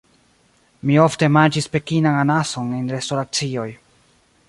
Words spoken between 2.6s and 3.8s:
en restoracioj.